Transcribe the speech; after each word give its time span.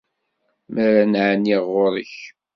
Mi 0.71 0.81
ara 0.87 1.03
n-ɛenniɣ 1.05 1.63
ɣur-k. 1.73 2.15